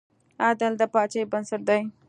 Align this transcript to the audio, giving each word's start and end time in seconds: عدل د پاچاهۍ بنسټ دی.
عدل 0.47 0.73
د 0.77 0.81
پاچاهۍ 0.93 1.23
بنسټ 1.31 1.61
دی. 1.69 1.81